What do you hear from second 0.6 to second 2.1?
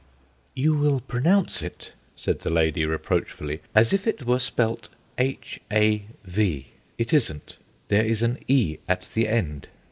will pronounce it,"